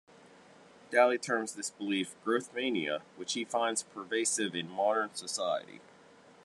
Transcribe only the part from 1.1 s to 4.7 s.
terms this belief 'growthmania', which he finds pervasive in